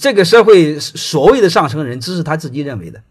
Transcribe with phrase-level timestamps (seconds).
[0.00, 3.02] 这个社会所谓的上层人，只是他自己认为的。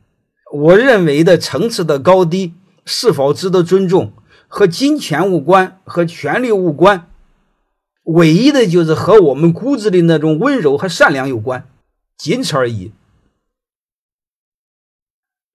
[0.51, 4.11] 我认为的层次的高低，是否值得尊重，
[4.47, 7.07] 和金钱无关，和权力无关，
[8.05, 11.69] 唯一的就是和我们骨子里那种温柔和善良有关，
[12.17, 12.91] 仅此而已。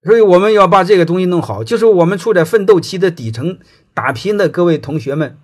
[0.03, 3.59] 所以我们要把这个东西弄好，就是我们处在奋斗期的底层
[3.93, 5.37] 打拼的各位同学们，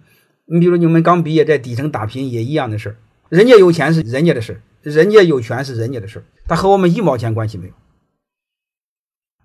[0.45, 2.95] 你比如你们刚毕业在底层打拼也一样的事儿，
[3.27, 7.73] 人家有钱是人家的事儿，人家有权是人家的事儿，他和我们一毛钱关系没有。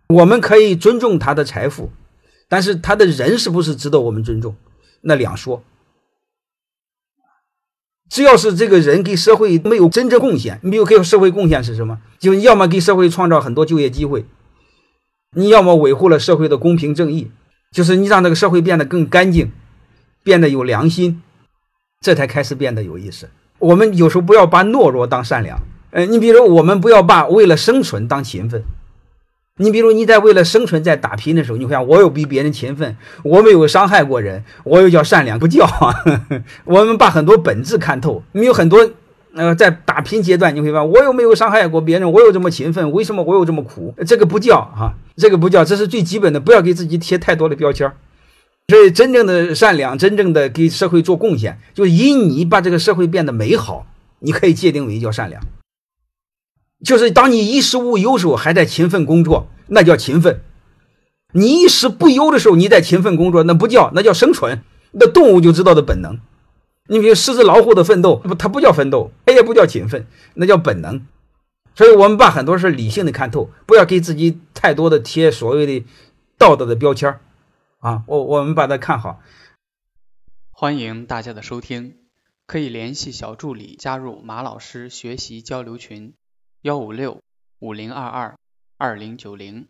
[0.09, 1.91] 我们可以尊重他的财富，
[2.49, 4.57] 但是他的人是不是值得我们尊重，
[5.01, 5.62] 那两说。
[8.09, 12.01] 只要是这个人给社会没有真正贡献，没有给社会贡献是什么？
[12.21, 14.25] 就要么给社会创造很多就业机会，
[15.33, 17.33] 你要么维护了社会的公平正义，
[17.73, 19.51] 就是你让这个社会变得更干净，
[20.23, 21.21] 变得有良心，
[22.01, 23.29] 这才开始变得有意思。
[23.59, 25.58] 我们有时候不要把懦弱当善良，
[25.91, 28.62] 呃，你比如我们不要把为了生存当勤奋。
[29.58, 35.66] 你比如你在为了生存在打拼的时候，你会想我有比别人勤奋，我没有伤害过人，我又叫善良，不叫。
[36.64, 38.22] 我们把很多本质看透。
[38.33, 38.91] 你有很多
[39.34, 43.94] 呃在打拼阶段，你会发现我又没有伤害过别人，我又这么勤奋，为什么我又这么苦？
[44.06, 47.91] 这个不叫哈，这个不叫，这是最基本的，不要给自己贴太多的标签。
[48.69, 53.86] 所以真正的善良，真正的给社会做贡献，就是因你把这个社会变得美好，
[54.19, 55.42] 你可以界定为叫善良。
[56.84, 60.41] 就是当你衣食无忧时候，还在勤奋工作，那叫勤奋；
[61.33, 64.61] 你衣食不忧的时候，你在勤奋工作，那不叫，那叫生存。
[64.92, 66.19] 那动物就知道的本能。
[66.89, 71.06] 你比如狮子、老虎的奋斗，不，它不叫奋斗，它也不叫勤奋，那叫本能。
[71.75, 75.84] 所以我们把很多事理性的看透，不要给自己太多的贴所谓的
[76.37, 77.19] 道德的标签
[77.87, 78.05] 啊。
[78.09, 79.23] 我我们把它看好。
[80.51, 81.97] 欢迎大家的收听，
[82.47, 86.15] 可以联系小助理加入马老师学习交流群。
[86.62, 87.23] 幺五六
[87.61, 88.37] 五零二二
[88.77, 89.69] 二零九零。